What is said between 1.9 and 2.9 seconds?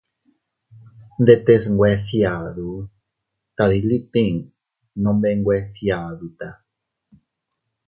fgiadu,